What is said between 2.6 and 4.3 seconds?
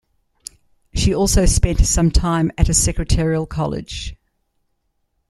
a secretarial college.